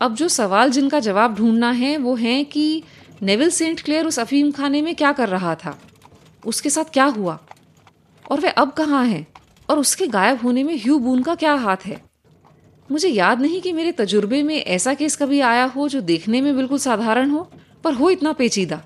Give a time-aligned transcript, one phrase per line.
[0.00, 2.82] अब जो सवाल जिनका जवाब ढूंढना है, वो है कि
[3.22, 5.78] नेविल सेंट क्लेयर उस अफीम खाने में क्या कर रहा था?
[6.46, 7.38] उसके साथ क्या हुआ?
[8.30, 9.26] और वह अब कहाँ है?
[9.70, 12.02] और उसके गायब होने में ह्यू बून का क्या हाथ है?
[12.90, 16.56] मुझे याद नहीं कि मेरे तजुर्बे में ऐसा केस कभी आया हो जो देखने में
[16.56, 17.50] बिल्कुल साधारण हो,
[17.84, 18.82] पर हो इतना पेचीदा।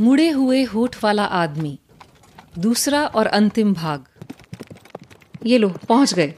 [0.00, 1.78] मुड़े हुए होठ वाला आदमी,
[2.58, 4.04] दूसरा और अंतिम भाग।
[5.46, 6.34] ये लो, पहुँच गए।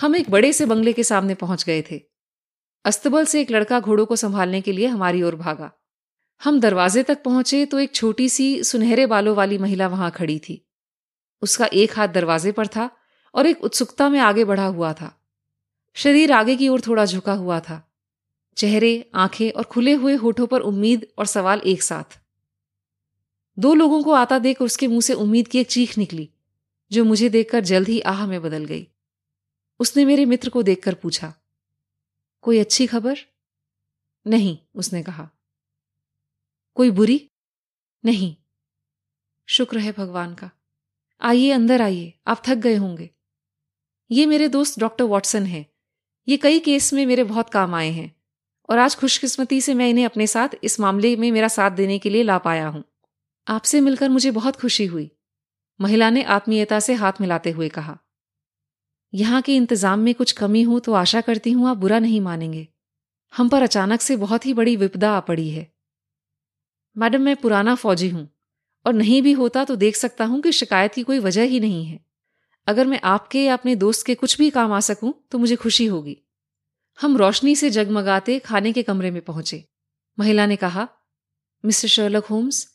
[0.00, 2.02] हम एक बड़े से बंगले के सामने पहुँच गए थे।
[2.84, 5.72] अस्तबल से एक लड़का घोड़ों को संभालने के लिए हमारी ओर भागा।
[6.44, 10.68] हम दरवाजे तक पहुँचे तो एक छोटी सी सुनहरे बालों वाली महिला वहाँ खड़ी थी।
[11.42, 12.90] उसका एक हाथ दरवाजे पर था
[13.34, 15.22] और एक उत्सुकता में आगे बढ़ा हुआ था।
[15.94, 17.92] शरीर आगे की ओर थोड़ा झुका हुआ था।
[18.56, 22.18] चेहरे, आँखें और खुले हुए होठों पर उम्मीद और सवाल एक साथ।
[23.58, 26.30] दो लोगों को आता देख उसके मुँह से उम्मीद की एक चीख निकली,
[26.92, 28.86] जो मुझे देखकर जल्द ही आह में बदल गई।
[29.80, 31.34] उसने मेरे मित्र को देखकर पूछा,
[32.42, 33.18] कोई अच्छी खबर?
[34.26, 35.28] नहीं, उसने कहा।
[36.74, 37.30] कोई बुरी?
[38.04, 38.36] नहीं,
[39.48, 40.50] शुक्र है भगवान का।
[41.20, 43.10] आइए, अंदर आइए, आप थक गए होंगे।
[44.10, 45.66] ये मेरे दोस्त डॉक्टर वॉटसन हैं।
[46.28, 48.16] ये कई केस में मेरे बहुत काम आए हैं
[48.68, 52.10] और आज खुशकिस्मती से मैं इन्हें अपने साथ इस मामले में मेरा साथ देने के
[52.10, 52.84] लिए ला पाया हूँ।
[53.48, 55.10] आपसे मिलकर मुझे बहुत खुशी हुई।
[55.80, 57.98] महिला ने आत्मीयता से हाथ मिलाते हुए कहा।
[59.12, 62.66] यहाँ के इंतज़ाम में कुछ कमी हो तो आशा करती हूँ आप बुरा नहीं मानेंगे।
[63.32, 65.66] हम पर अचानक से बहुत ही बड़ी विपदा आ पड़ी है।
[66.96, 68.28] मैडम, मैं पुराना फौजी हूँ
[68.86, 71.84] और नहीं भी होता तो देख सकता हूँ कि शिकायत की कोई वजह ही नहीं
[71.86, 72.00] है।
[72.66, 75.86] अगर मैं आपके या अपने दोस्त के कुछ भी काम आ सकूँ तो मुझे खुशी
[75.86, 76.16] होगी।
[76.98, 79.64] हम रोशनी से जगमगाते खाने के कमरे में पहुँचे।
[80.18, 80.88] महिला ने कहा,
[81.64, 82.66] मिस्टर शर्लक होम्स,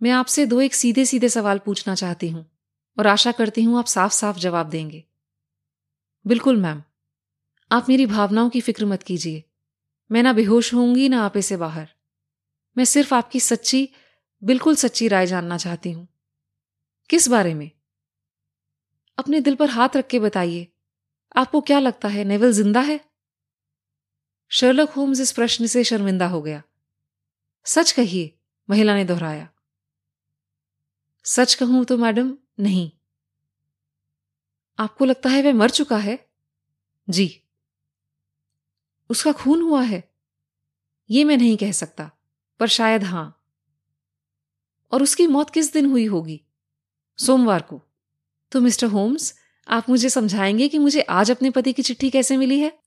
[0.00, 2.44] मैं आपसे दो एक सीधे सीधे सवाल पूछना चाहती हूँ
[2.96, 5.04] और आशा करती हूँ आप साफ़ साफ़ जवाब देंगे।
[6.28, 6.82] बिल्कुल, मैम।
[7.72, 9.44] आप मेरी भावनाओं की फ़िक्र मत कीजिए।
[10.12, 11.88] मैं ना बेहोश होंगी ना आपे से बाहर।
[12.78, 13.88] मैं सिर्फ़ आपकी सच्ची,
[14.44, 16.08] बिल्कुल सच्ची राय जानना चाहती हूँ।
[17.10, 17.70] किस बारे में?
[19.18, 20.68] अपने दिल पर हाथ रख के बताइए।
[21.36, 23.00] आपको क्या लगता है, नेवल ज़िंदा है?
[24.48, 26.62] शर्लक होम्स इस प्रश्न से शर्मिंदा हो गया।
[27.64, 28.38] सच कहिए,
[28.70, 29.48] महिला ने दोहराया।
[31.24, 32.90] सच कहूँ तो मैडम, नहीं।
[34.78, 36.28] आपको लगता है वह मर चुका है?
[37.10, 37.42] जी।
[39.10, 40.10] उसका खून हुआ है।
[41.10, 42.10] ये मैं नहीं कह सकता,
[42.60, 43.42] पर शायद हाँ।
[44.92, 46.40] और उसकी मौत किस दिन हुई होगी?
[47.18, 47.82] सोमवार को।
[48.52, 49.34] तो मिस्टर होम्स,
[49.68, 52.78] आप मुझे समझाएँगे कि मुझे आज अपने पति की चिट्ठी कैसे मिली है?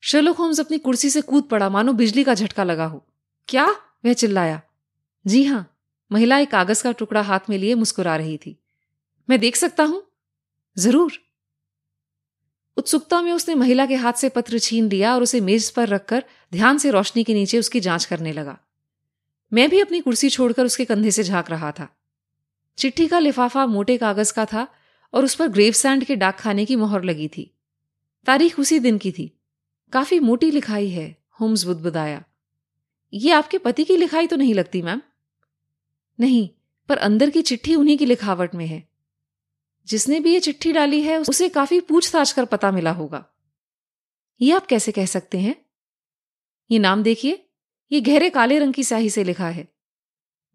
[0.00, 3.06] शर्लोक होम्स अपनी कुर्सी से कूद पड़ा, मानो बिजली का झटका लगा हो।
[3.48, 3.66] क्या?
[4.06, 4.62] वह चिल्लाया।
[5.26, 5.76] जी हाँ,
[6.12, 8.60] महिला एक कागज़ का टुकड़ा हाथ में लिए मुस्कुरा रही थी।
[9.30, 10.06] मैं देख सकता हूँ?
[10.78, 11.29] ज़रूर।
[12.76, 16.24] उत्सुकता में उसने महिला के हाथ से पत्र छीन लिया और उसे मेज पर रखकर
[16.52, 18.58] ध्यान से रोशनी के नीचे उसकी जाँच करने लगा।
[19.52, 21.96] मैं भी अपनी कुर्सी छोड़कर उसके कंधे से झाँक रहा था।
[22.78, 24.68] चिट्ठी का लिफाफा मोटे कागज़ का था
[25.14, 27.54] और उस पर ग्रेव सैंड के डाक खाने की मोहर लगी थी।
[28.26, 29.40] तारीख उसी दिन की थी।
[29.92, 32.24] काफ़ी मोटी लिखाई है, होम्स बुदबुदाया।
[33.12, 35.02] ये आपके पति की लिखाई तो नहीं लगती, मैम?
[36.20, 36.48] नहीं,
[36.88, 38.89] पर अंदर की चिट्ठी उन्हीं की लिखावट में है।
[39.88, 43.24] जिसने भी ये चिट्ठी डाली है, उसे काफ़ी पूछताछ कर पता मिला होगा।
[44.40, 45.54] ये आप कैसे कह सकते हैं?
[46.70, 47.46] ये नाम देखिए,
[47.92, 49.68] ये गहरे काले रंग की स्याही से लिखा है।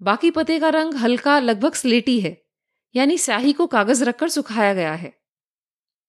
[0.01, 2.37] बाकी पते का रंग हल्का लगभग स्लेटी है,
[2.95, 5.13] यानी स्याही को कागज़ रखकर सुखाया गया है।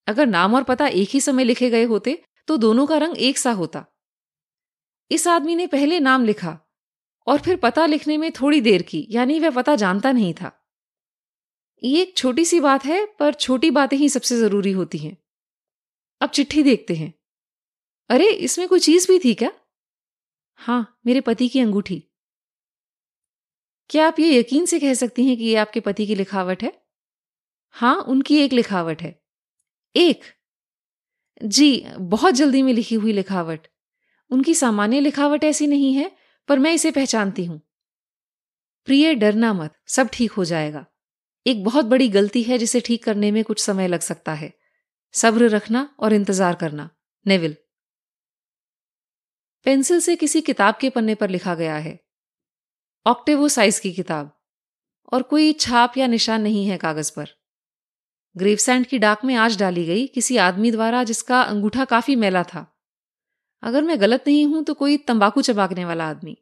[0.06, 3.38] अगर नाम और पता एक ही समय लिखे गए होते तो दोनों का रंग एक
[3.38, 3.84] सा होता।
[5.10, 6.58] इस आदमी ने पहले नाम लिखा,
[7.26, 10.52] और फिर पता लिखने में थोड़ी देर की, यानी वह पता जानता नहीं था।
[11.86, 15.16] ये एक छोटी सी बात है, पर छोटी बातें ही सबसे ज़रूरी होती हैं।
[16.20, 17.14] अब चिट्ठी देखते हैं।
[18.08, 19.52] अरे, इसमें कोई चीज़ भी थी क्या?
[20.54, 22.04] हाँ मेरे पति की अंगूठी।
[23.90, 26.82] क्या आप ये यकीन से कह सकती हैं कि ये आपके पति की लिखावट है?
[27.70, 29.22] हाँ उनकी एक लिखावट है।
[29.96, 30.20] एक।
[31.44, 33.68] जी, बहुत जल्दी में लिखी हुई लिखावट।
[34.30, 36.16] उनकी सामान्य लिखावट ऐसी नहीं है,
[36.48, 37.62] पर मैं इसे पहचानती हूँ।
[38.84, 40.86] प्रिय, डरना मत, सब ठीक हो जाएगा।
[41.46, 44.52] एक बहुत बड़ी गलती है जिसे ठीक करने में कुछ समय लग सकता है।
[45.12, 46.90] सब्र रखना और इंतज़ार करना।
[47.26, 47.56] नेविल।
[49.64, 52.00] पेंसिल से किसी किताब के पन्ने पर लिखा गया है।
[53.06, 54.40] ऑक्टेवो साइज़ की किताब।
[55.12, 57.28] और कोई छाप या निशान नहीं है कागज़ पर।
[58.36, 62.82] ग्रेवसैंड की डाक में आज डाली गई किसी आदमी द्वारा जिसका अंगूठा काफ़ी मैला था।
[63.62, 66.36] अगर मैं गलत नहीं हूँ तो कोई तंबाकू चबाकने वाला आदमी।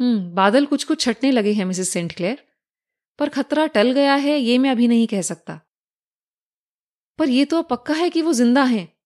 [0.00, 2.51] हम्म बादल कुछ कुछ छटने लगे हैं, मिसेस सेंट क्लेयर।
[3.22, 5.60] पर खतरा टल गया है, ये मैं अभी नहीं कह सकता।
[7.18, 8.96] पर यह तो पक्का है कि वो ज़िंदा हैं।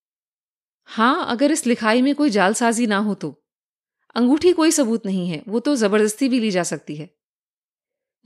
[0.85, 3.45] हाँ अगर इस लिखाई में कोई जालसाजी ना हो तो।
[4.15, 7.11] अंगूठी कोई सबूत नहीं है, वो तो ज़बरदस्ती भी ली जा सकती है।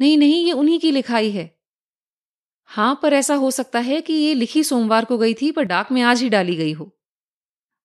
[0.01, 1.59] नहीं नहीं, ये उन्हीं की लिखाई है।
[2.65, 5.93] हाँ पर ऐसा हो सकता है कि ये लिखी सोमवार को गई थी, पर डाक
[5.93, 6.99] में आज ही डाली गई हो।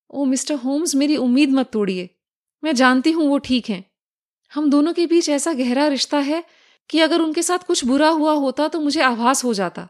[0.10, 2.10] ओ, मिस्टर होम्स, मेरी उम्मीद मत तोड़िए।
[2.64, 3.92] मैं जानती हूँ वो ठीक हैं।
[4.54, 6.44] हम दोनों के बीच ऐसा गहरा रिश्ता है
[6.90, 9.88] कि अगर उनके साथ कुछ बुरा हुआ होता तो मुझे आभास हो जाता।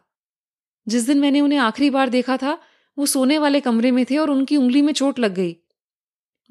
[0.88, 2.62] जिस दिन मैंने उन्हें आखिरी बार देखा था,
[2.97, 5.57] वो सोने वाले कमरे में थे और उनकी उंगली में चोट लग गई।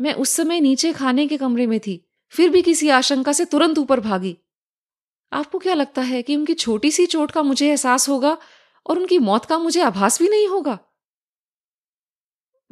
[0.00, 3.78] मैं उस समय नीचे खाने के कमरे में थी, फिर भी किसी आशंका से तुरंत
[3.78, 4.38] ऊपर भागी।
[5.32, 8.38] आपको क्या लगता है कि उनकी छोटी सी चोट का मुझे एहसास होगा
[8.86, 10.78] और उनकी मौत का मुझे आभास भी नहीं होगा?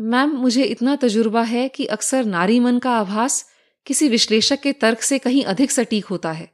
[0.01, 3.51] मैम, मुझे इतना तजुर्बा है कि अक्सर नारी मन का आभास
[3.87, 6.52] किसी विश्लेषक के तर्क से कहीं अधिक सटीक होता है।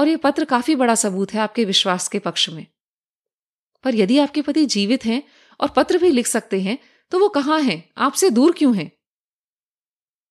[0.00, 2.66] और यह पत्र काफ़ी बड़ा सबूत है आपके विश्वास के पक्ष में।
[3.84, 5.22] पर यदि आपके पति जीवित हैं
[5.60, 6.78] और पत्र भी लिख सकते हैं
[7.10, 7.90] तो वो कहाँ हैं?
[7.98, 8.92] आपसे दूर क्यों हैं?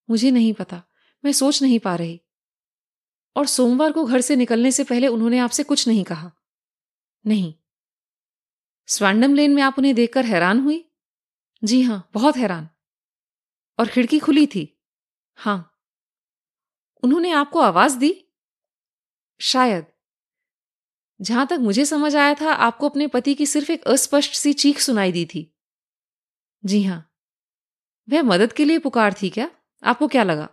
[0.09, 0.83] मुझे नहीं पता।
[1.25, 2.21] मैं सोच नहीं पा रही।
[3.35, 6.31] और सोमवार को घर से निकलने से पहले उन्होंने आपसे कुछ नहीं कहा।
[7.27, 7.53] नहीं।
[8.87, 10.91] स्वांडम लेन में आप उन्हें देखकर हैरान हुई?
[11.63, 12.69] जी हाँ, बहुत हैरान।
[13.79, 14.81] और खिड़की खुली थी?
[15.35, 15.79] हाँ।
[17.03, 18.25] उन्होंने आपको आवाज़ दी?
[19.41, 19.85] शायद।
[21.21, 24.79] जहाँ तक मुझे समझ आया था, आपको अपने पति की सिर्फ़ एक अस्पष्ट सी चीख
[24.79, 25.57] सुनाई दी थी।
[26.65, 27.13] जी हाँ।
[28.09, 29.51] वह मदद के लिए पुकार थी क्या?
[29.83, 30.49] आपको क्या लगा?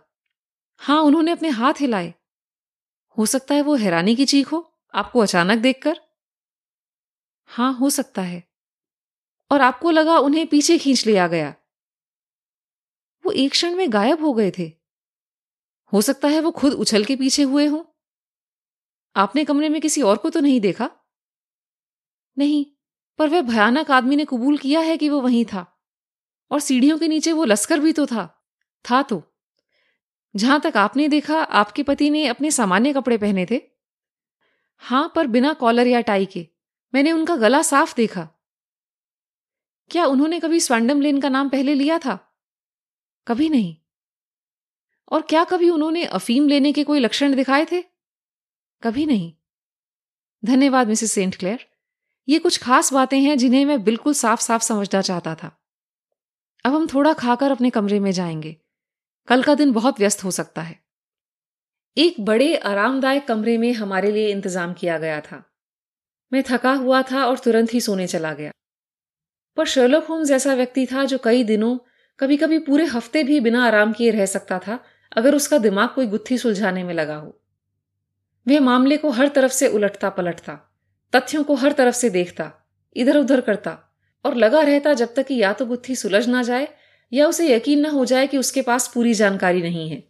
[0.77, 2.13] हाँ, उन्होंने अपने हाथ हिलाए।
[3.17, 6.01] हो सकता है वो हैरानी की चीख हो, आपको अचानक देखकर?
[7.45, 8.47] हाँ, हो सकता है।
[9.51, 11.55] और आपको लगा उन्हें पीछे खींच लिया गया।
[13.25, 14.71] वो एक क्षण में गायब हो गए थे।
[15.93, 17.96] हो सकता है वो खुद उछल के पीछे हुए हों।
[19.17, 20.89] आपने कमरे में किसी और को तो नहीं देखा?
[22.37, 22.65] नहीं,
[23.17, 25.83] पर वह भयानक आदमी ने कबूल किया है कि वो वहीं था।
[26.51, 28.47] और सीढ़ियों के नीचे वो लश्कर भी तो था।
[28.91, 29.23] था तो।
[30.35, 33.61] जहाँ तक आपने देखा, आपके पति ने अपने सामान्य कपड़े पहने थे?
[34.77, 36.47] हाँ, पर बिना कॉलर या टाई के।
[36.93, 38.29] मैंने उनका गला साफ़ देखा।
[39.89, 42.37] क्या उन्होंने कभी स्वैंडम लेन का नाम पहले लिया था?
[43.27, 43.75] कभी नहीं।
[45.11, 47.96] और क्या कभी उन्होंने अफीम लेने के कोई लक्षण दिखाए थे?
[48.83, 49.33] कभी नहीं।
[50.45, 51.65] धन्यवाद, मिसेस सेंट क्लेयर।
[52.29, 55.59] ये कुछ खास बातें हैं जिन्हें मैं बिल्कुल साफ़ साफ़ समझना चाहता था।
[56.65, 58.57] अब हम थोड़ा खाकर अपने कमरे में जाएँगे।
[59.27, 60.79] कल का दिन बहुत व्यस्त हो सकता है।
[61.97, 65.53] एक बड़े आरामदायक कमरे में हमारे लिए इंतज़ाम किया गया था।
[66.33, 68.51] मैं थका हुआ था और तुरंत ही सोने चला गया।
[69.57, 71.77] पर शर्लोक होम्स ऐसा व्यक्ति था जो कई दिनों
[72.19, 74.83] कभी कभी पूरे हफ़्ते भी बिना आराम किए रह सकता था,
[75.17, 77.41] अगर उसका दिमाग कोई गुत्थी सुलझाने में लगा हो।
[78.47, 80.53] वह मामले को हर तरफ़ से उलटता पलटता,
[81.15, 82.51] तथ्यों को हर तरफ़ से देखता
[82.95, 83.77] इधर उधर करता,
[84.25, 86.67] और लगा रहता जब तक कि या तो गुत्थी सुलझ ना जाए,
[87.13, 90.03] या उसे यकीन न हो जाए कि उसके पास पूरी जानकारी नहीं है।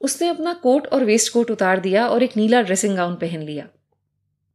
[0.00, 3.68] उसने अपना कोट और वेस्ट कोट उतार दिया और एक नीला ड्रेसिंग गाउन पहन लिया।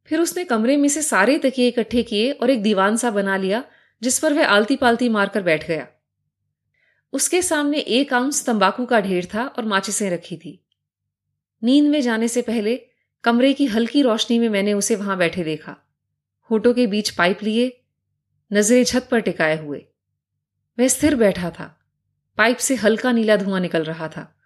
[0.06, 3.64] फिर उसने कमरे में से सारे तकिए इकट्ठे किए और एक दीवान सा बना लिया,
[4.02, 5.88] जिस पर वह आलती पालती मारकर बैठ गया।
[7.14, 10.66] उसके सामने एक आउंस तंबाकू का ढेर था और माचिसें रखी थी।
[11.64, 12.82] नींद में जाने से पहले
[13.24, 15.78] कमरे की हल्की रोशनी में मैंने उसे वहाँ बैठे देखा।
[16.52, 17.84] होठों के बीच पाइप लिए,
[18.54, 19.86] नज़रें छत पर टिकाए हुए।
[20.80, 21.78] वह स्थिर बैठा था।
[22.38, 24.40] पाइप से हल्का नीला धुआँ निकल रहा था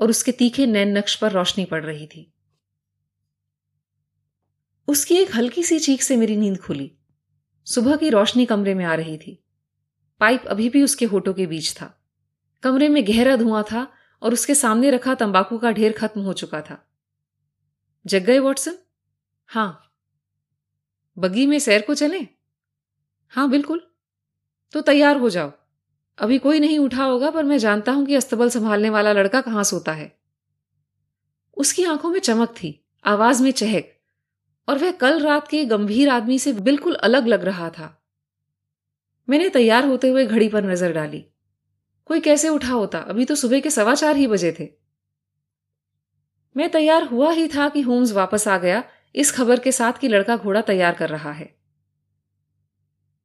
[0.00, 2.32] और उसके तीखे नैन नक्श पर रोशनी पड़ रही थी।
[4.88, 6.96] उसकी एक हल्की सी चीख से मेरी नींद खुली।
[7.64, 9.44] सुबह की रोशनी कमरे में आ रही थी।
[10.20, 12.02] पाइप अभी भी उसके होठों के बीच था।
[12.62, 16.60] कमरे में गहरा धुआँ था और उसके सामने रखा तंबाकू का ढेर खत्म हो चुका
[16.60, 16.86] था।
[18.06, 18.78] जग गए, वॉटसन?
[19.46, 19.92] हाँ।
[21.18, 22.28] बग्गी में सैर को चले?
[23.28, 23.90] हाँ, बिल्कुल।
[24.72, 25.52] तो तैयार हो जाओ।
[26.18, 29.64] अभी कोई नहीं उठा होगा, पर मैं जानता हूँ कि अस्तबल संभालने वाला लड़का कहाँ
[29.64, 30.18] सोता है।
[31.56, 33.98] उसकी आँखों में चमक थी, आवाज़ में चहक,
[34.68, 38.02] और वह कल रात के गंभीर आदमी से बिल्कुल अलग लग रहा था।
[39.28, 41.29] मैंने तैयार होते हुए घड़ी पर नज़र डाली।
[42.10, 42.98] कोई कैसे उठा होता?
[42.98, 44.68] अभी तो सुबह के सवा चार ही बजे थे।
[46.56, 50.08] मैं तैयार हुआ ही था कि होम्स वापस आ गया, इस खबर के साथ कि
[50.08, 51.54] लड़का घोड़ा तैयार कर रहा है।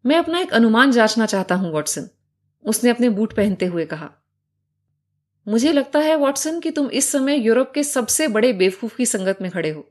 [0.06, 2.10] मैं अपना एक अनुमान जांचना चाहता हूँ, वॉटसन,
[2.66, 4.12] उसने अपने बूट पहनते हुए कहा।
[5.48, 9.38] मुझे लगता है, वॉटसन, कि तुम इस समय यूरोप के सबसे बड़े बेवकूफ़ की संगत
[9.42, 9.90] में खड़े हो।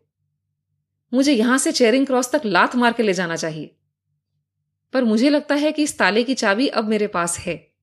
[1.14, 3.76] मुझे यहाँ से चेरिंग क्रॉस तक लात मार के ले जाना चाहिए।
[4.92, 7.74] पर मुझे लगता है कि इस ताले की चाबी अब मेरे पास है।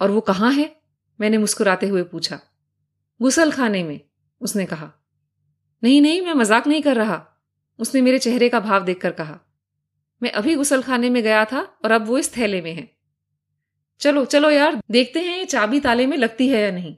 [0.00, 0.76] और वो कहाँ है?
[1.20, 2.40] मैंने मुस्कुराते हुए पूछा।
[3.22, 4.00] गुसल खाने में,
[4.40, 4.92] उसने कहा।
[5.82, 7.26] नहीं नहीं, मैं मज़ाक नहीं कर रहा।
[7.78, 9.40] उसने मेरे चेहरे का भाव देखकर कहा।
[10.22, 12.96] मैं अभी गुसल खाने में गया था और अब वो इस थैले में है।
[14.00, 16.96] चलो चलो यार, देखते हैं ये चाबी ताले में लगती है या नहीं।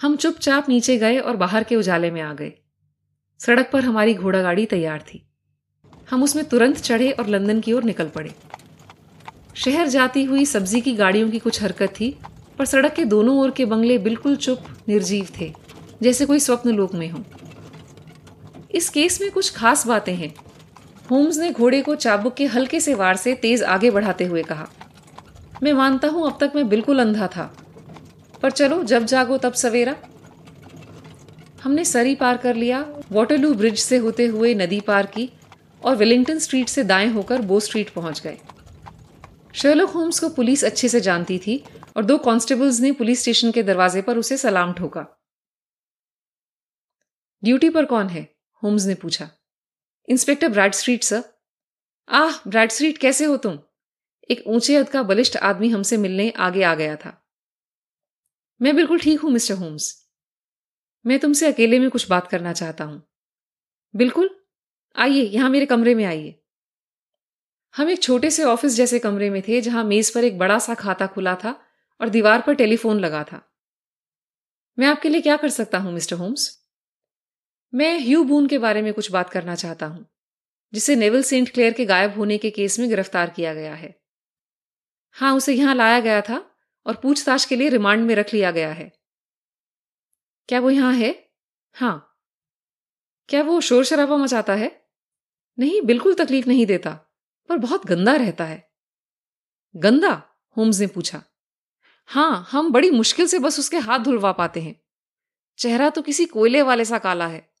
[0.00, 2.52] हम चुपचाप नीचे गए और बाहर के उजाले में आ गए।
[3.38, 5.28] सड़क पर हमारी घोड़ा गाड़ी तैयार थी।
[6.10, 8.34] हम उसमें तुरंत चढ़े और लंदन की ओर निकल पड़े।
[9.58, 12.14] शहर जाती हुई सब्ज़ी की गाड़ियों की कुछ हरकत थी,
[12.58, 15.52] पर सड़क के दोनों ओर के बंगले बिल्कुल चुप, निर्जीव थे,
[16.02, 17.24] जैसे कोई स्वप्न लोक में हो।
[18.70, 20.32] इस केस में कुछ खास बातें हैं।
[21.08, 24.68] होम्स ने घोड़े को चाबुक के हल्के से वार से तेज आगे बढ़ाते हुए कहा,
[25.62, 27.50] मैं मानता हूँ अब तक मैं बिल्कुल अंधा था,
[28.42, 29.94] पर चलो जब जागो तब सवेरा।
[31.62, 35.28] हमने सरी पार कर लिया, वाटरलू ब्रिज से होते हुए नदी पार की,
[35.82, 38.38] और वेलिंगटन स्ट्रीट से दाएँ होकर बो स्ट्रीट पहुँच गए।
[39.54, 41.64] शर्लक होम्स को पुलिस अच्छे से जानती थी
[41.96, 45.06] और दो कांस्टेबल्स ने पुलिस स्टेशन के दरवाजे पर उसे सलाम ठोका।
[47.44, 48.36] ड्यूटी पर कौन है?
[48.62, 49.30] होम्स ने पूछा।
[50.08, 51.22] Inspector Bradstreet sir
[52.08, 53.58] ah Bradstreet कैसे हो तुम?
[54.30, 57.28] एक ऊँचे हद का बलिष्ठ आदमी हमसे मिलने आगे आ गया था।
[58.62, 60.08] मैं बिल्कुल ठीक हूँ, मिस्टर होम्स
[61.06, 63.02] मैं तुमसे अकेले में कुछ बात करना चाहता हूँ।
[63.96, 64.30] बिल्कुल?
[64.96, 66.37] आइए, यहाँ मेरे कमरे में आइए।
[67.74, 70.74] हम एक छोटे से ऑफ़िस जैसे कमरे में थे जहाँ मेज पर एक बड़ा सा
[70.74, 71.50] खाता खुला था
[72.00, 73.40] और दीवार पर टेलीफोन लगा था।
[74.78, 76.58] मैं आपके लिए क्या कर सकता हूँ, मिस्टर होम्स?
[77.72, 80.06] मैं ह्यू बून के बारे में कुछ बात करना चाहता हूँ,
[80.72, 83.94] जिसे नेवल सेंट क्लेयर के गायब होने के केस में गिरफ़्तार किया गया है।
[85.16, 86.44] हाँ उसे यहाँ लाया गया था
[86.86, 88.92] और पूछताछ के लिए रिमांड में रख लिया गया है।
[90.48, 91.28] क्या वो यहाँ है?
[91.72, 92.16] हाँ।
[93.28, 94.86] क्या वो शोर शराबा मचाता है?
[95.58, 96.98] नहीं, बिल्कुल तकलीफ़ नहीं देता।
[97.48, 98.70] पर बहुत गंदा रहता है।
[99.76, 100.22] गंदा?
[100.56, 101.22] होम्स ने पूछा।
[102.06, 104.80] हाँ, हम बड़ी मुश्किल से बस उसके हाथ धुलवा पाते हैं।
[105.58, 107.52] चेहरा तो किसी कोयले वाले सा काला है।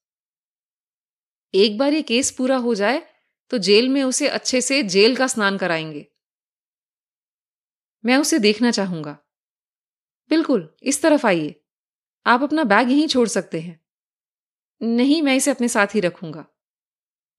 [1.54, 3.14] एक बार ये केस पूरा हो जाए
[3.50, 6.08] तो जेल में उसे अच्छे से जेल का स्नान कराएँगे।
[8.04, 9.18] मैं उसे देखना चाहूँगा।
[10.30, 11.64] बिल्कुल, इस तरफ़ आइए।
[12.26, 13.80] आप अपना बैग यहीं छोड़ सकते हैं।
[14.82, 16.46] नहीं, मैं इसे अपने साथ ही रखूँगा।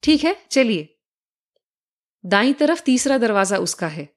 [0.03, 0.99] ठीक है, चलिए।
[2.25, 4.15] दाई तरफ़ तीसरा दरवाज़ा उसका है।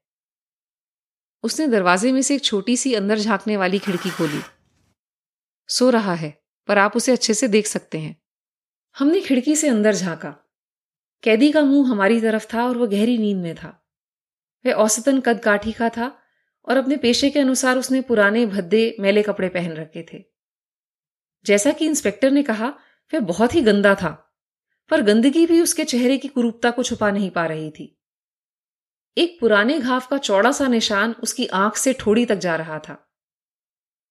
[1.43, 4.41] उसने दरवाजे में से एक छोटी सी अंदर झांकने वाली खिड़की खोली।
[5.69, 8.23] सो रहा है, पर आप उसे अच्छे से देख सकते हैं।
[8.99, 10.31] हमने खिड़की से अंदर झांका।
[11.23, 13.89] कैदी का मुँह हमारी तरफ़ था और वह गहरी नींद में था।
[14.67, 16.19] वह औसतन कद काठी का था
[16.65, 20.25] और अपने पेशे के अनुसार उसने पुराने भद्दे मैले कपड़े पहन रखे थे।
[21.45, 22.69] जैसा कि इंस्पेक्टर ने कहा,
[23.15, 24.32] वह बहुत ही गंदा था।
[24.93, 27.99] पर गंदगी भी उसके चेहरे की कुरूपता को छुपा नहीं पा रही थी।
[29.19, 33.13] एक पुराने घाव का चौड़ा सा निशान उसकी आँख से ठोड़ी तक जा रहा था।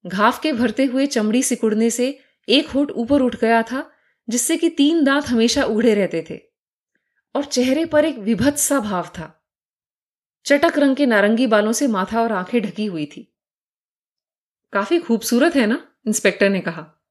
[0.07, 2.19] घाव के भरते हुए चमड़ी सिकुड़ने से
[2.49, 3.91] एक होठ ऊपर उठ गया था,
[4.29, 6.39] जिससे कि तीन दांत हमेशा उघड़े रहते थे,
[7.35, 9.45] और चेहरे पर एक विभत्त सा भाव था।
[10.45, 13.37] चटक रंग के नारंगी बालों से माथा और आँखें ढकी हुई थी।
[14.73, 17.01] काफ़ी खूबसूरत है ना, इंस्पेक्टर ने कहा,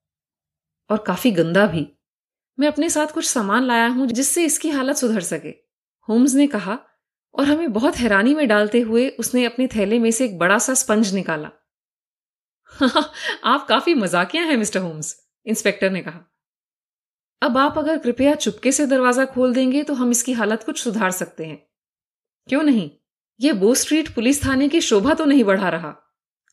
[0.91, 1.97] और काफ़ी गंदा भी।
[2.61, 5.49] मैं अपने साथ कुछ सामान लाया हूँ जिससे इसकी हालत सुधर सके,
[6.09, 6.79] होम्स ने कहा,
[7.35, 10.75] और हमें बहुत हैरानी में डालते हुए उसने अपने थैले में से एक बड़ा सा
[10.75, 11.51] स्पंज निकाला।
[13.45, 16.21] आप काफ़ी मजाकिया हैं, मिस्टर होम्स, इंस्पेक्टर ने कहा।
[17.43, 21.11] अब आप अगर कृपया चुपके से दरवाज़ा खोल देंगे तो हम इसकी हालत कुछ सुधार
[21.11, 21.67] सकते हैं।
[22.49, 22.91] क्यों नहीं?
[23.41, 25.97] यह बो स्ट्रीट पुलिस थाने की शोभा तो नहीं बढ़ा रहा,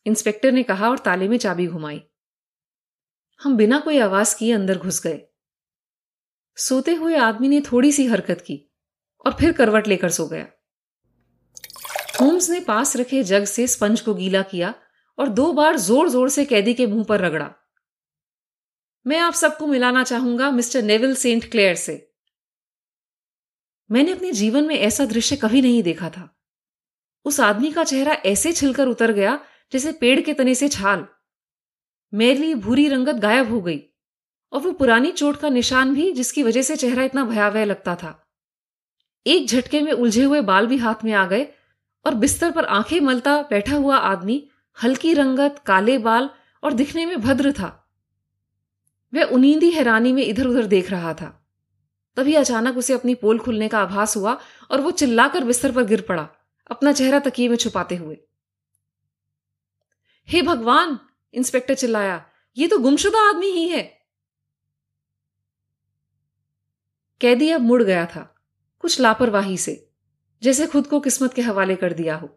[0.06, 2.02] इंस्पेक्टर ने कहा और ताले में चाबी घुमाई।
[3.42, 5.27] हम बिना कोई आवाज़ किए अंदर घुस गए।
[6.58, 8.72] सोते हुए आदमी ने थोड़ी सी हरकत की
[9.26, 10.46] और फिर करवट लेकर सो गया।
[12.22, 14.74] होम्स ने पास रखे जग से स्पंज को गीला किया
[15.18, 17.50] और दो बार ज़ोर ज़ोर से कैदी के मुँह पर रगड़ा।
[19.06, 22.14] मैं आप सबको मिलाना चाहूँगा मिस्टर नेविल सेंट क्लेयर से।
[23.92, 26.30] मैंने अपने जीवन में ऐसा दृश्य कभी नहीं देखा था।
[27.26, 29.40] उस आदमी का चेहरा ऐसे छिलकर उतर गया
[29.72, 31.08] जैसे पेड़ के तने से छाल।
[32.14, 33.78] मेरी भूरी रंगत गायब हो गई।
[34.52, 38.28] और वो पुरानी चोट का निशान भी जिसकी वजह से चेहरा इतना भयावह लगता था।
[39.28, 41.48] एक झटके में उलझे हुए बाल भी हाथ में आ गए
[42.06, 44.50] और बिस्तर पर आँखें मलता बैठा हुआ आदमी
[44.84, 46.30] हल्की रंगत, काले बाल
[46.64, 47.90] और दिखने में भद्र था।
[49.14, 51.48] वह उनींदी हैरानी में इधर उधर देख रहा था।
[52.16, 54.40] तभी अचानक उसे अपनी पोल खुलने का आभास हुआ
[54.72, 56.28] और वो चिल्लाकर बिस्तर पर गिर पड़ा,
[56.72, 58.18] अपना चेहरा तकिए में छुपाते हुए।
[60.28, 61.00] हे भगवान!
[61.34, 62.26] इंस्पेक्टर चिल्लाया,
[62.58, 63.97] ये तो गुमशुदा आदमी ही है।
[67.22, 68.36] कैदी अब मुड़ गया था,
[68.80, 69.90] कुछ लापरवाही से,
[70.42, 72.30] जैसे खुद को किस्मत के हवाले कर दिया हो।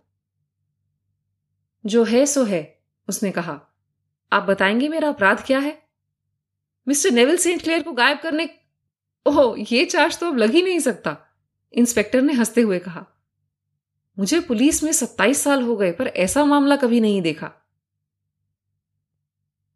[1.86, 3.60] जो है, सो है, उसने कहा।
[4.32, 5.82] आप बताएँगे मेरा अपराध क्या है?
[6.88, 8.48] मिस्टर नेविल सेंट क्लेयर को गायब करने
[9.26, 11.16] ओह, ये चार्ज तो अब लग ही नहीं सकता,
[11.72, 13.06] इंस्पेक्टर ने हँसते हुए कहा।
[14.18, 17.52] मुझे पुलिस में सत्ताईस साल हो गए पर ऐसा मामला कभी नहीं देखा।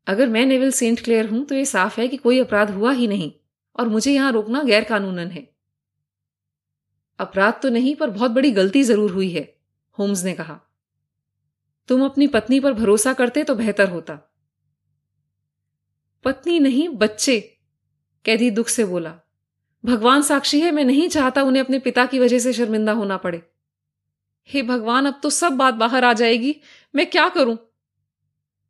[0.06, 3.06] अगर मैं नेविल सेंट क्लेयर हूँ तो यह साफ़ है कि कोई अपराध हुआ ही
[3.06, 3.32] नहीं।
[3.78, 5.54] और मुझे यहाँ रोकना गैर कानूनन है।
[7.18, 9.56] अपराध तो नहीं, पर बहुत बड़ी गलती ज़रूर हुई है,
[9.98, 10.60] होम्स ने कहा।
[11.88, 14.14] तुम अपनी पत्नी पर भरोसा करते तो बेहतर होता।
[16.24, 17.58] पत्नी नहीं, बच्चे,
[18.24, 19.14] कैदी दुख से बोला।
[19.84, 23.42] भगवान साक्षी है, मैं नहीं चाहता उन्हें अपने पिता की वजह से शर्मिंदा होना पड़े।
[24.48, 26.60] हे भगवान, अब तो सब बात बाहर आ जाएगी,
[26.94, 27.56] मैं क्या करूँ?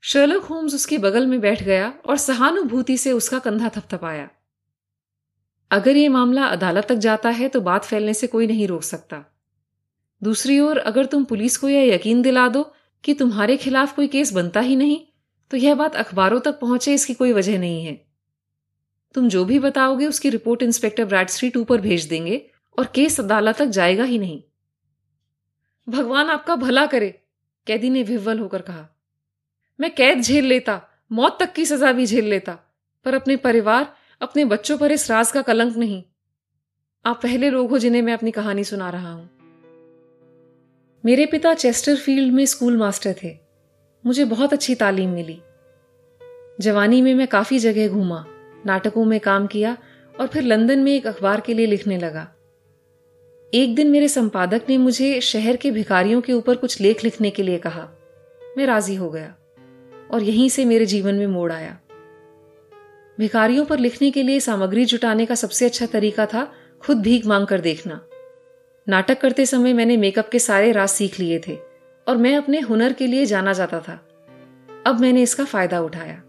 [0.02, 4.28] शर्लक होम्स उसके बगल में बैठ गया और सहानुभूति से उसका कंधा थपथपाया।
[5.74, 9.24] अगर ये मामला अदालत तक जाता है तो बात फैलने से कोई नहीं रोक सकता।
[10.22, 12.62] दूसरी ओर, अगर तुम पुलिस को यह यकीन दिला दो
[13.04, 14.98] कि तुम्हारे खिलाफ कोई केस बनता ही नहीं
[15.50, 17.94] तो यह बात अखबारों तक पहुँचे इसकी कोई वजह नहीं है।
[19.14, 22.40] तुम जो भी बताओगे उसकी रिपोर्ट इंस्पेक्टर ब्रैडस्ट्रीट ऊपर भेज देंगे
[22.78, 24.40] और केस अदालत तक जाएगा ही नहीं।
[25.88, 27.10] भगवान आपका भला करे,
[27.66, 28.88] कैदी ने विह्वल होकर कहा।
[29.78, 30.80] मैं कैद झेल लेता,
[31.12, 32.58] मौत तक की सजा भी झेल लेता,
[33.06, 36.02] पर अपने परिवार अपने बच्चों पर इस राज का कलंक नहीं।
[37.06, 39.30] आप पहले लोग हो जिन्हें मैं अपनी कहानी सुना रहा हूँ।
[41.04, 43.38] मेरे पिता चेस्टरफील्ड में स्कूल मास्टर थे।
[44.06, 45.40] मुझे बहुत अच्छी तालीम मिली।
[46.60, 48.24] जवानी में मैं काफ़ी जगह घूमा,
[48.66, 49.76] नाटकों में काम किया
[50.20, 52.34] और फिर लंदन में एक अखबार के लिए लिखने लगा।
[53.54, 57.42] एक दिन मेरे संपादक ने मुझे शहर के भिखारियों के ऊपर कुछ लेख लिखने के
[57.42, 57.88] लिए कहा।
[58.58, 59.34] मैं राज़ी हो गया
[60.10, 61.80] और यहीं से मेरे जीवन में मोड़ आया।
[63.18, 67.46] भिखारियों पर लिखने के लिए सामग्री जुटाने का सबसे अच्छा तरीका था खुद भीख मांग
[67.46, 68.00] कर देखना।
[68.88, 71.58] नाटक करते समय मैंने मेकअप के सारे राज सीख लिए थे
[72.08, 74.08] और मैं अपने हुनर के लिए जाना जाता था।
[74.86, 76.22] अब मैंने इसका फ़ायदा उठाया।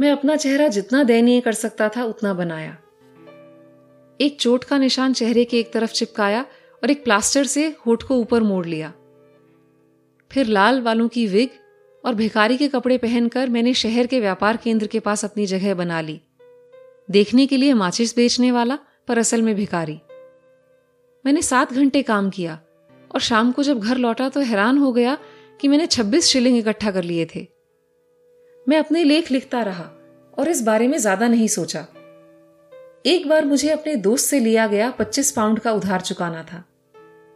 [0.00, 2.78] मैं अपना चेहरा जितना दयनीय कर सकता था उतना बनाया।
[4.20, 6.42] एक चोट का निशान चेहरे के एक तरफ़ चिपकाया
[6.82, 8.92] और एक प्लास्टर से होठ को ऊपर मोड़ लिया।
[10.32, 11.48] फिर लाल वालों की विग
[12.04, 16.00] और भिखारी के कपड़े पहनकर मैंने शहर के व्यापार केंद्र के पास अपनी जगह बना
[16.00, 16.20] ली।
[17.08, 20.00] देखने के लिए माचिस बेचने वाला, पर असल में भिखारी।
[21.24, 22.58] मैंने सात घंटे काम किया,
[23.10, 25.16] और शाम को जब घर लौटा तो हैरान हो गया
[25.60, 27.46] कि मैंने छब्बीस शिलिंग इकट्ठा कर लिए थे।
[28.66, 29.90] मैं अपने लेख लिखता रहा,
[30.38, 31.86] और इस बारे में ज़्यादा नहीं सोचा।
[33.06, 36.64] एक बार मुझे अपने दोस्त से लिया गया पच्चीस पाउंड का उधार चुकाना था।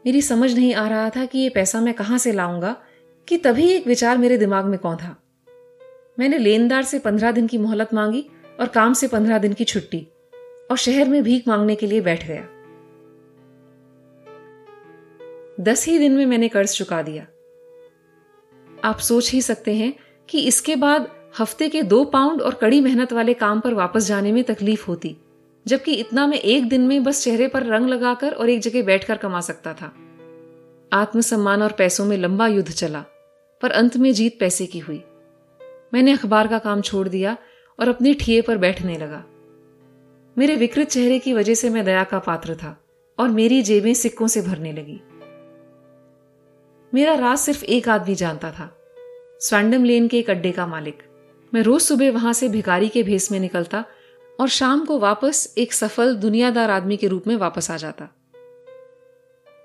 [0.05, 2.75] मेरी समझ नहीं आ रहा था कि ये पैसा मैं कहाँ से लाऊँगा
[3.29, 5.17] कि तभी एक विचार मेरे दिमाग में कौन था
[6.19, 8.25] मैंने लेनदार से पंद्रह दिन की मोहलत मांगी
[8.61, 10.07] और काम से पंद्रह दिन की छुट्टी
[10.71, 12.47] और शहर में भीख मांगने के लिए बैठ गया।
[15.61, 17.27] दस ही दिन में मैंने कर्ज चुका दिया।
[18.85, 19.93] आप सोच ही सकते हैं
[20.29, 21.09] कि इसके बाद
[21.39, 25.17] हफ़्ते के दो पाउंड और कड़ी मेहनत वाले काम पर वापस जाने में तकलीफ़ होती,
[25.67, 29.17] जबकि इतना मैं एक दिन में बस चेहरे पर रंग लगाकर और एक जगह बैठकर
[29.17, 29.93] कमा सकता था।
[30.93, 33.05] आत्मसम्मान और पैसों में लंबा युद्ध चला।
[33.63, 35.03] पर अंत में जीत पैसे की हुई।
[35.95, 37.37] मैंने अखबार का काम छोड़ दिया
[37.81, 39.25] और अपने ठिए पर बैठने लगा।
[40.39, 42.85] मेरे विकृत चेहरे की वजह से मैं दया का पात्र था
[43.19, 45.01] और मेरी जेबें सिक्कों से भरने लगी।
[46.95, 48.79] मेरा राज सिर्फ़ एक आदमी जानता था
[49.41, 51.03] स्वैंडम लेन के एक अड्डे का मालिक।
[51.55, 53.85] मैं रोज सुबह वहाँ से भिकारी के भेस में निकलता
[54.41, 58.09] और शाम को वापस एक सफल दुनियादार आदमी के रूप में वापस आ जाता।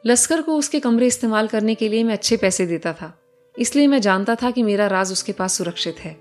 [0.05, 3.20] लश्कर को उसके कमरे इस्तेमाल करने के लिए मैं अच्छे पैसे देता था।
[3.59, 6.19] इसलिए मैं जानता था कि मेरा राज उसके पास सुरक्षित है।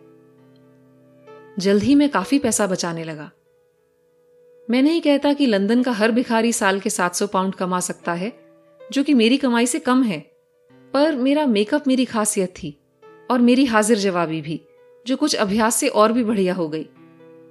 [1.59, 3.31] जल्द ही मैं काफ़ी पैसा बचाने लगा।
[4.71, 8.33] मैं नहीं कहता कि लंदन का हर भिखारी साल के 700 पाउंड कमा सकता है,
[8.93, 10.31] जो कि मेरी कमाई से कम है,
[10.95, 12.79] पर मेरा मेकअप मेरी खासियत थी
[13.31, 14.61] और मेरी हाजिर जवाबी भी,
[15.07, 16.89] जो कुछ अभ्यास से और भी बढ़िया हो गई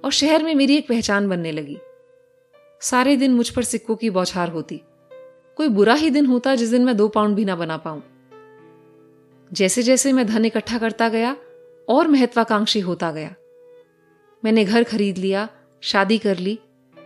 [0.04, 1.78] और शहर में मेरी एक पहचान बनने लगी।
[2.80, 4.82] सारे दिन मुझ पर सिक्कों की बौछार होती।
[5.56, 8.02] कोई बुरा ही दिन होता जिस दिन मैं दो पाउंड भी ना बना पाऊँ।
[9.52, 11.36] जैसे जैसे मैं धन इकट्ठा करता गया,
[11.88, 13.34] और महत्वाकांक्षी होता गया।
[14.44, 15.48] मैंने घर खरीद लिया,
[15.80, 16.58] शादी कर ली,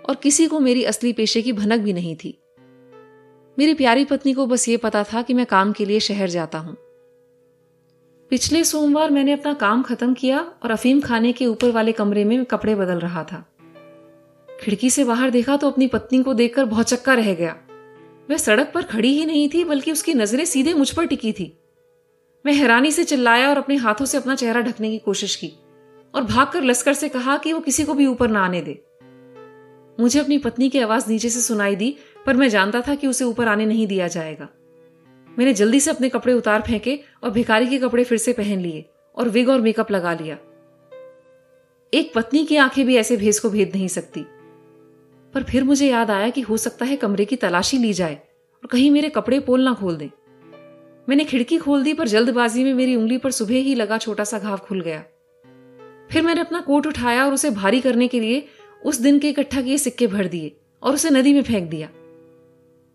[0.08, 2.38] और किसी को मेरी असली पेशे की भनक भी नहीं थी।
[3.58, 6.58] मेरी प्यारी पत्नी को बस ये पता था कि मैं काम के लिए शहर जाता
[6.58, 6.76] हूँ।
[8.30, 12.44] पिछले सोमवार मैंने अपना काम खत्म किया और अफीम खाने के ऊपर वाले कमरे में
[12.44, 13.44] कपड़े बदल रहा था।
[14.60, 17.56] खिड़की से बाहर देखा तो अपनी पत्नी को देखकर बहुत चक्का रह गया।
[18.30, 21.58] वह सड़क पर खड़ी ही नहीं थी, बल्कि उसकी नज़रें सीधे मुझ पर टिकी थी।
[22.46, 25.52] मैं हैरानी से चिल्लाया और अपने हाथों से अपना चेहरा ढकने की कोशिश की
[26.14, 28.84] और भागकर लश्कर से कहा कि वो किसी को भी ऊपर ना आने दे।
[30.00, 33.24] मुझे अपनी पत्नी की आवाज़ नीचे से सुनाई दी, पर मैं जानता था कि उसे
[33.24, 34.48] ऊपर आने नहीं दिया जाएगा।
[35.38, 38.90] मैंने जल्दी से अपने कपड़े उतार फेंके और भिखारी के कपड़े फिर से पहन लिए
[39.16, 40.38] और विग और मेकअप लगा लिया।
[41.94, 44.20] एक पत्नी की आँखें भी ऐसे भेस को भेद नहीं सकती।
[45.34, 48.14] पर फिर मुझे याद आया कि हो सकता है कमरे की तलाशी ली जाए
[48.54, 50.10] और कहीं मेरे कपड़े पोल ना खोल दें।
[51.08, 54.38] मैंने खिड़की खोल दी, पर जल्दबाजी में मेरी उंगली पर सुबह ही लगा छोटा सा
[54.38, 55.04] घाव खुल गया।
[56.10, 58.46] फिर मैंने अपना कोट उठाया और उसे भारी करने के लिए
[58.84, 61.88] उस दिन के इकट्ठा किए सिक्के भर दिए और उसे नदी में फेंक दिया।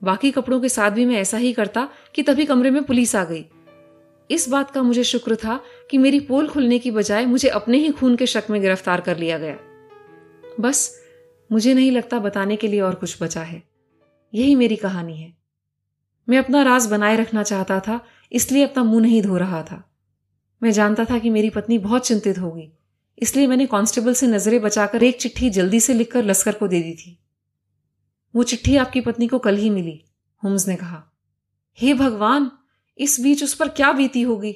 [0.03, 3.23] बाकी कपड़ों के साथ भी मैं ऐसा ही करता कि तभी कमरे में पुलिस आ
[3.23, 3.45] गई।
[4.31, 7.89] इस बात का मुझे शुक्र था कि मेरी पोल खुलने की बजाय मुझे अपने ही
[7.89, 9.57] खून के शक में गिरफ़्तार कर लिया गया।
[10.59, 11.01] बस,
[11.51, 13.63] मुझे नहीं लगता बताने के लिए और कुछ बचा है।
[14.33, 15.38] यही मेरी कहानी है।
[16.29, 17.99] मैं अपना राज बनाए रखना चाहता था,
[18.31, 19.83] इसलिए अपना मुँह नहीं धो रहा था।
[20.61, 22.71] मैं जानता था कि मेरी पत्नी बहुत चिंतित होगी,
[23.17, 26.93] इसलिए मैंने कांस्टेबल से नज़रें बचाकर एक चिट्ठी जल्दी से लिखकर लश्कर को दे दी
[26.93, 27.17] थी।
[28.33, 30.03] वो चिट्ठी आपकी पत्नी को कल ही मिली,
[30.43, 31.03] होम्स ने कहा।
[31.77, 32.51] हे भगवान,
[32.99, 34.51] इस बीच उस पर क्या बीती होगी?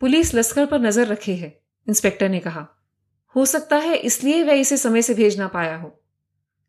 [0.00, 2.66] पुलिस लश्कर पर नज़र रखे है, इंस्पेक्टर ने कहा।
[3.34, 5.92] हो सकता है इसलिए वह इसे समय से भेज ना पाया हो।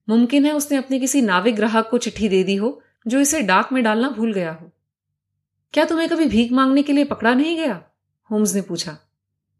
[0.07, 3.71] मुमकिन है उसने अपने किसी नाविक ग्राहक को चिट्ठी दे दी हो जो इसे डाक
[3.73, 4.71] में डालना भूल गया हो।
[5.73, 7.81] क्या तुम्हें कभी भीख मांगने के लिए पकड़ा नहीं गया?
[8.29, 8.97] होम्स ने पूछा।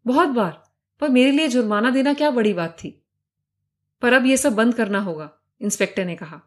[0.06, 0.62] बहुत बार,
[1.02, 2.96] पर मेरे लिए जुर्माना देना क्या बड़ी बात थी?
[4.02, 6.40] पर अब यह सब बंद करना होगा, इंस्पेक्टर ने कहा।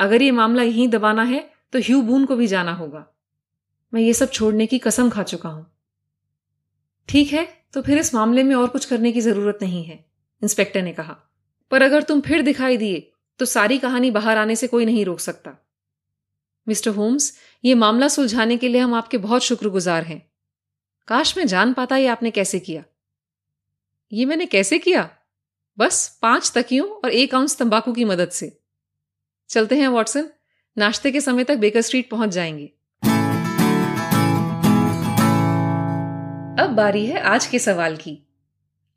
[0.00, 1.40] अगर ये मामला यहीं दबाना है
[1.72, 3.06] तो ह्यू बून को भी जाना होगा।
[3.92, 5.66] मैं ये सब छोड़ने की कसम खा चुका हूँ।
[7.08, 10.04] ठीक है तो फिर इस मामले में और कुछ करने की ज़रूरत नहीं है,
[10.42, 11.16] इंस्पेक्टर ने कहा।
[11.70, 15.20] पर अगर तुम फिर दिखाई दिए तो सारी कहानी बाहर आने से कोई नहीं रोक
[15.20, 15.56] सकता।
[16.70, 20.30] मिस्टर होम्स, ये मामला सुलझाने के लिए हम आपके बहुत शुक्रगुजार हैं।
[21.08, 22.84] काश मैं जान पाता ये आपने कैसे किया।
[24.12, 25.10] ये मैंने कैसे किया?
[25.78, 28.60] बस पाँच तकियों और एक आउंस तंबाकू की मदद से।
[29.48, 30.30] चलते हैं, वॉटसन।
[30.78, 32.66] नाश्ते के समय तक बेकर स्ट्रीट पहुँच जाएँगे।
[36.62, 38.26] अब बारी है आज के सवाल की।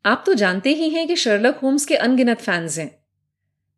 [0.06, 3.03] आप तो जानते ही हैं कि शर्लक होम्स के अनगिनत फैंस हैं।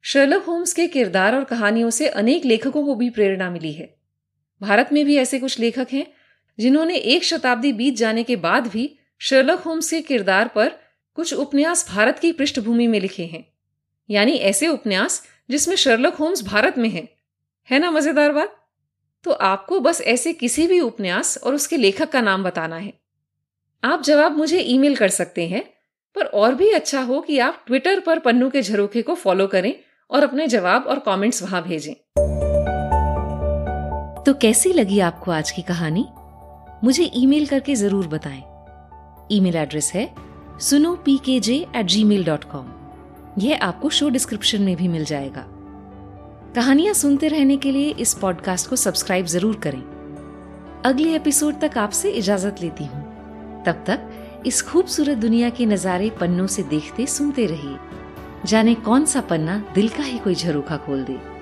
[0.07, 3.97] शर्लक होम्स के किरदार और कहानियों से अनेक लेखकों को भी प्रेरणा मिली है।
[4.63, 6.07] भारत में भी ऐसे कुछ लेखक हैं,
[6.61, 10.69] जिन्होंने एक शताब्दी बीत जाने के बाद भी शर्लक होम्स के किरदार पर
[11.15, 13.53] कुछ उपन्यास भारत की पृष्ठभूमि में लिखे हैं।
[14.11, 17.09] यानी ऐसे उपन्यास जिसमें शर्लक होम्स भारत में है।
[17.71, 18.57] है ना, मज़ेदार बात?
[19.25, 22.93] तो आपको बस ऐसे किसी भी उपन्यास और उसके लेखक का नाम बताना है।
[23.85, 25.65] आप जवाब मुझे ईमेल कर सकते हैं,
[26.15, 29.86] पर और भी अच्छा हो कि आप ट्विटर पर पन्नू के झरोखे को फॉलो करें
[30.11, 31.95] और अपने जवाब और कमेंट्स वहाँ भेजें।
[34.25, 36.07] तो कैसी लगी आपको आज की कहानी?
[36.85, 38.43] मुझे ईमेल करके ज़रूर बताएँ।
[39.33, 40.09] ईमेल एड्रेस है
[40.61, 42.73] सुनो P K J eight gmail dot com
[43.39, 45.45] यह आपको शो डिस्क्रिप्शन में भी मिल जाएगा।
[46.55, 49.83] कहानियाँ सुनते रहने के लिए इस पॉडकास्ट को सब्सक्राइब ज़रूर करें।
[50.85, 53.03] अगले एपिसोड तक आपसे इजाज़त लेती हूँ।
[53.65, 57.77] तब तक इस खूबसूरत दुनिया के नजारे पन्नों से देखते सुनते रहिए।
[58.45, 61.36] जाने कौन सा पन्ना दिल का ही कोई झरोखा खोल दे।